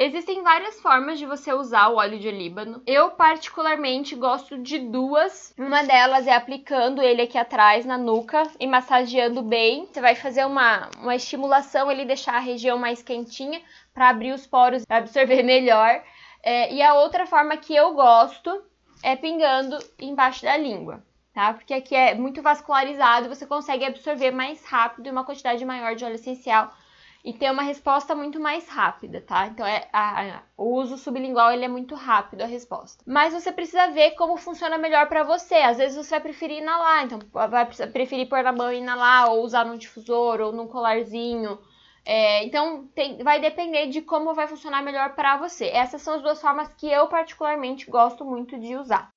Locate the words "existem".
0.00-0.44